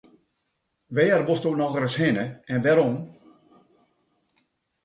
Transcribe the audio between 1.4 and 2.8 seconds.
nochris hinne en